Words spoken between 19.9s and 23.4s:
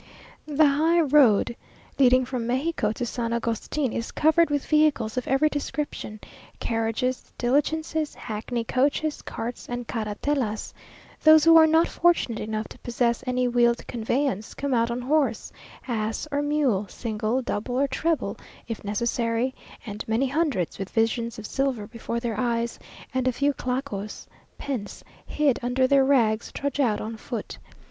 many hundreds, with visions of silver before their eyes, and a